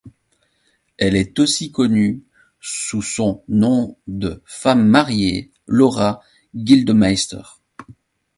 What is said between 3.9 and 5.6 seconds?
de femme mariée,